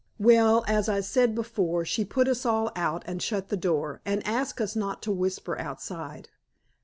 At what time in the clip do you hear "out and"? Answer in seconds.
2.75-3.21